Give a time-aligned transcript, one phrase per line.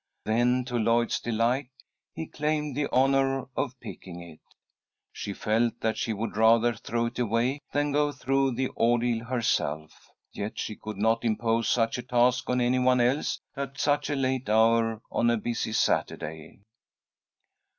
[0.25, 1.69] Then to Lloyd's delight
[2.11, 4.39] he claimed the honour of picking it.
[5.13, 10.09] She felt that she would rather throw it away than go through the ordeal herself,
[10.33, 14.15] yet she could not impose such a task on any one else at such a
[14.15, 16.61] late hour on a busy Saturday.